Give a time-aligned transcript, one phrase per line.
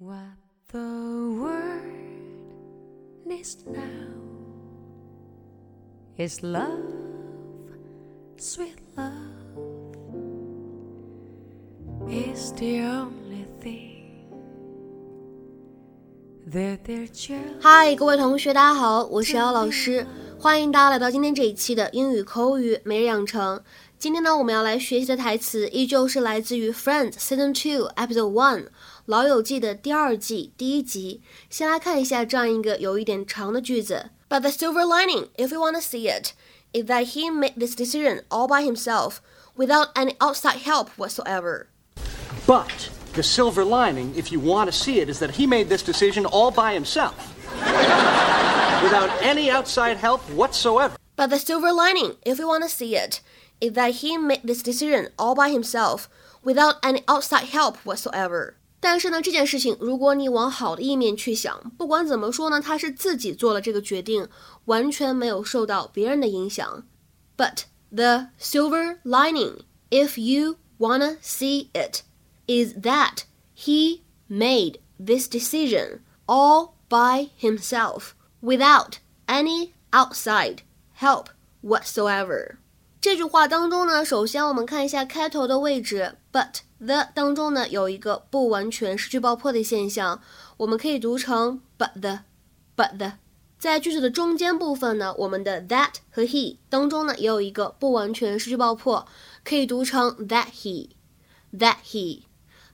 [0.00, 0.16] What
[0.72, 0.80] the
[1.40, 1.80] world
[3.24, 3.80] needs now
[6.18, 6.66] is love,
[8.36, 9.12] sweet love,
[12.10, 14.26] is the only thing
[16.48, 17.60] that they're just.
[17.60, 20.04] 嗨，各位同学，大家好，我是姚老师，
[20.40, 23.62] 欢迎大家来到今天这一期的英语口语每日养成。
[24.03, 28.63] 今天呢，我们要来学习的台词依旧是来自于《Friends》Season Two Episode One。《
[29.05, 34.11] 老友记》的第二季第一集，先来看一下这样一个有一点长的句子。
[34.29, 36.33] But the silver lining, if you want to see it,
[36.71, 39.15] is that he made this decision all by himself,
[39.57, 41.65] without any outside help whatsoever.
[42.45, 45.83] But the silver lining, if you want to see it, is that he made this
[45.83, 47.15] decision all by himself.
[48.81, 50.95] Without any outside help whatsoever.
[51.17, 53.19] But the silver lining, if you want to see it,
[53.59, 56.03] is that he made this decision all by himself,
[56.43, 58.53] without any outside help whatsoever.
[58.81, 64.29] 但是呢，这件事情如果你往好的一面去想，不管怎么说呢，他是自己做了这个决定，
[64.65, 66.85] 完全没有受到别人的影响。
[67.35, 72.03] But the silver lining, if you wanna see it,
[72.47, 73.23] is that
[73.53, 80.59] he made this decision all by himself, without any outside
[80.95, 81.27] help
[81.61, 82.59] whatsoever.
[83.04, 86.60] 这句话当中呢，首先我们看一下开头的位置，but。
[86.78, 90.22] the 当中呢有一个不完全失去爆破的现象，
[90.56, 93.12] 我们可以读成 but the，but the。
[93.58, 99.06] 在句子的中间部分呢，我们的 that 和 he 当中呢也有一个不完全失去爆破，
[99.44, 102.22] 可以读成 that he，that he。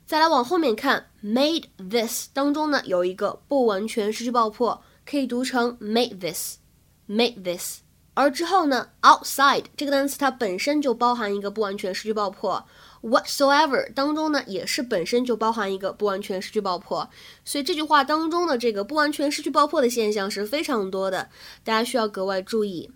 [0.06, 7.80] 再来往后面看，made this 当中呢有一个不完全失去爆破，可以读成 made this，made this。
[8.13, 12.65] 而之后呢，outside 这个单词它本身就包含一个不完全失去爆破。
[13.01, 17.07] whatsoever 当中呢，也是本身就包含一个不完全失去爆破，
[17.43, 21.29] 所以这句话当中的这个不完全失去爆破的现象是非常多的，
[21.63, 22.89] 大家需要格外注意。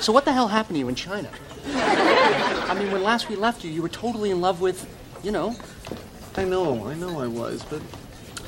[0.00, 1.28] So what the hell happened to you in China?
[1.66, 4.86] I mean, when last we left you, you were totally in love with,
[5.22, 5.54] you know.
[6.34, 7.82] I know, I know I was, but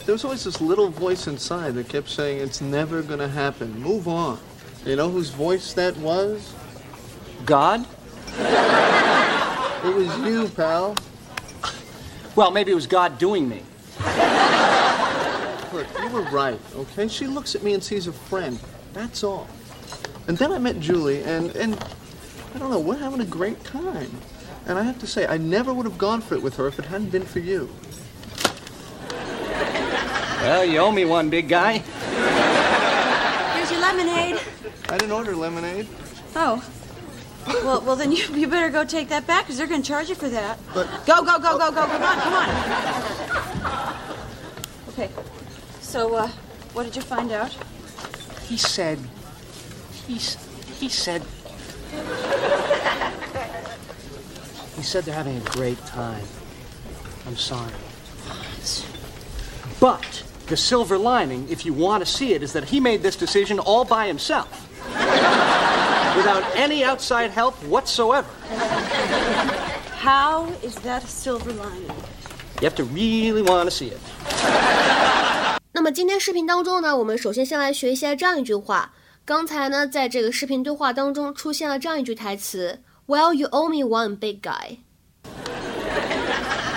[0.10, 3.80] there was always this little voice inside that kept saying, it's never gonna happen.
[3.80, 4.40] Move on.
[4.84, 6.52] You know whose voice that was?
[7.46, 7.86] God?
[8.40, 10.96] It was you, pal.
[12.36, 13.62] Well, maybe it was God doing me.
[15.72, 17.08] Look, you were right, okay?
[17.08, 18.60] She looks at me and sees a friend.
[18.94, 19.48] That's all.
[20.28, 21.76] And then I met Julie, and, and
[22.56, 24.10] I don't know, we're having a great time.
[24.66, 26.80] And I have to say, I never would have gone for it with her if
[26.80, 27.70] it hadn't been for you.
[30.42, 31.80] Well, you owe me one, big guy.
[33.54, 34.40] Here's your lemonade.
[34.88, 35.88] I didn't order lemonade.
[36.36, 36.64] Oh.
[37.48, 40.08] Well, well, then you, you better go take that back because they're going to charge
[40.08, 40.58] you for that.
[40.74, 41.86] But Go, go, go, go, go.
[41.86, 42.50] Come on, come on.
[44.90, 45.10] Okay.
[45.82, 46.28] So, uh,
[46.74, 47.56] what did you find out?
[48.44, 49.00] He said.
[50.08, 50.38] He's.
[50.80, 51.22] He said.
[54.76, 56.24] He said they're having a great time.
[57.28, 57.74] I'm sorry.
[59.80, 63.17] But the silver lining, if you want to see it, is that he made this
[63.17, 64.49] decision all by himself.
[66.17, 68.29] Without any outside help whatsoever.
[69.99, 71.91] How is that a silver lining?
[72.61, 73.99] You have to really want to see it.
[75.73, 78.93] 那么今天视频当中呢，我们首先先来学一下这样一句话。
[79.25, 84.79] 刚才呢，在这个视频对话当中出现了这样一句台词：Well, you owe me one big guy.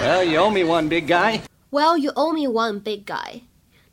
[0.02, 1.42] Well, you owe me one, big guy.
[1.70, 3.42] Well, you owe me one big guy.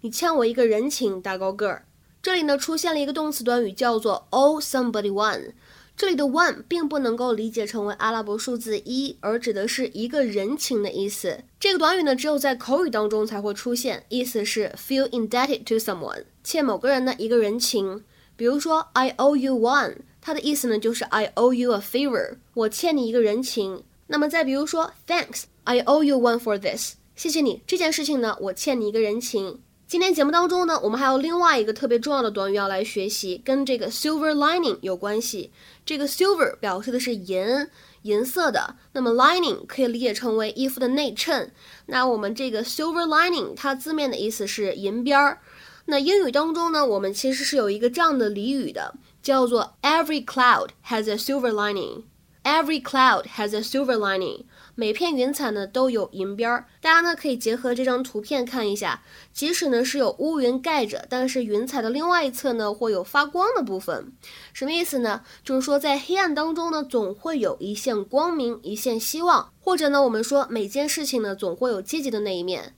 [0.01, 1.85] 你欠我一个人情，大高个儿。
[2.21, 5.51] 这里呢出现了一个动词短语，叫做 owe somebody one。
[5.97, 11.43] 这里的 one 并不能够理解成为阿拉伯数字一，而指的是一个人情的意思。
[11.59, 18.05] 这个短语呢，只有在口语当中才会出现，意思是 feel indebted to someone，欠某个人的一个人情。
[18.37, 23.83] 比如说 I owe you one，它的意思呢就是 I owe you a favor，我欠你一个人情。
[24.07, 29.59] 那么再比如说 Thanks，I owe you one for this，谢谢你这件事情呢，我欠你一个人情。
[29.89, 35.51] 今天节目当中呢，我们还有另外一个特别重要的短语要来学习，跟这个 silver lining 有关系。
[35.83, 37.67] 这个 silver 表示的是银，
[38.03, 38.75] 银色的。
[38.91, 41.51] 那么 lining 可以理解成为衣服的内衬。
[41.87, 45.39] 那我们这个 silver lining 它字面的意思是银边儿。
[45.85, 48.93] 那英语当中呢，我们其实是有一个这样的俚语的，
[49.23, 52.03] 叫做 Every cloud has a silver lining。
[52.43, 54.45] Every cloud has a silver lining。
[54.73, 56.65] 每片云彩呢都有银边儿。
[56.81, 59.03] 大家呢可以结合这张图片看一下，
[59.33, 64.13] 即使呢是有乌云盖着，但是云彩的另外一侧呢会有发光的部分。
[64.53, 65.21] 什么意思呢？
[65.43, 69.51] 就是说在黑暗当中呢，总会有一线光明，一线希望。
[69.59, 72.73] 或者呢，我们说每件事情呢总会有积极的那一面。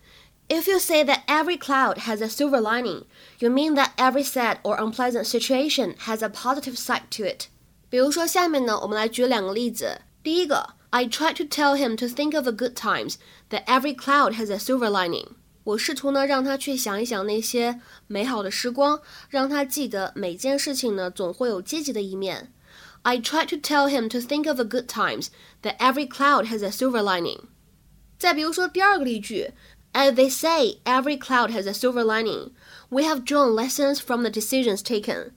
[0.49, 3.03] If you say that every cloud has a silver lining,
[3.39, 7.45] you mean that every sad or unpleasant situation has a positive side to it.
[7.90, 10.02] 比如说，下面呢，我们来举两个例子。
[10.22, 13.14] 第一个，I tried to tell him to think of the good times,
[13.50, 15.28] that every cloud has a silver lining.
[15.64, 22.52] 我试图呢让他去想一想那些美好的时光，让他记得每件事情呢总会有积极的一面。
[23.02, 25.28] I tried to tell him to think of the good times,
[25.62, 27.40] that every cloud has a silver lining.
[28.18, 29.52] 再比如说第二个例句。
[29.92, 32.50] As they say, every cloud has a silver lining.
[32.90, 35.30] We have drawn lessons from the decisions taken.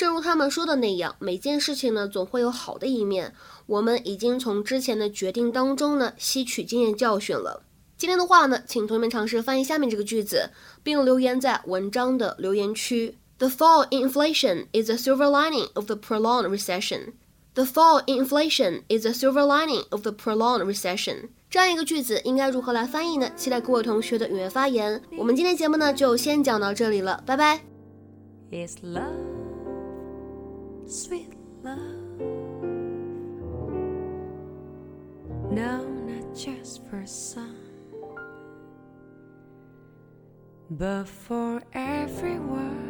[0.00, 3.34] 正如他们说的那样，每件事情呢总会有好的一面。
[3.66, 7.62] 我们已经从之前的决定当中呢吸取经验教训了。
[7.98, 10.48] 今天的话呢，请同学们尝试翻译下面这个句子，
[10.82, 13.18] 并留言在文章的留言区。
[13.36, 17.12] The fall in inflation is a silver lining of the prolonged recession.
[17.52, 21.28] The fall in inflation is a silver lining of the prolonged recession.
[21.50, 23.30] 这样一个句子应该如何来翻译呢？
[23.36, 25.02] 期待各位同学的踊跃发言。
[25.18, 27.60] 我们今天节目呢就先讲到这里了，拜拜。
[28.50, 29.29] Is love,
[30.90, 31.32] sweet
[31.62, 31.78] love.
[35.52, 37.56] No, not just for some,
[40.70, 42.89] but for everyone.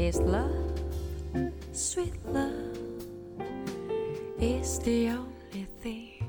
[0.00, 0.80] Is love,
[1.72, 2.78] sweet love,
[4.40, 6.24] is the only thing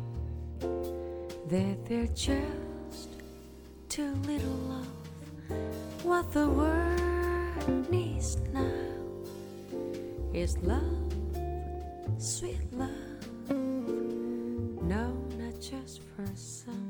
[1.47, 3.09] that they're just
[3.87, 4.87] too little of.
[6.03, 8.89] What the world needs now
[10.33, 11.13] is love,
[12.17, 13.23] sweet love,
[14.83, 16.80] no, not just for some.